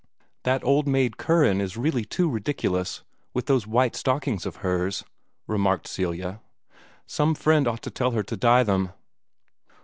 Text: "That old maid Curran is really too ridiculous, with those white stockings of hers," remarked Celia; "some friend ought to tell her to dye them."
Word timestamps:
"That 0.45 0.63
old 0.63 0.87
maid 0.87 1.17
Curran 1.17 1.61
is 1.61 1.77
really 1.77 2.05
too 2.05 2.27
ridiculous, 2.27 3.03
with 3.35 3.45
those 3.45 3.67
white 3.67 3.95
stockings 3.95 4.47
of 4.47 4.55
hers," 4.65 5.03
remarked 5.45 5.87
Celia; 5.87 6.41
"some 7.05 7.35
friend 7.35 7.67
ought 7.67 7.83
to 7.83 7.91
tell 7.91 8.09
her 8.09 8.23
to 8.23 8.35
dye 8.35 8.63
them." 8.63 8.93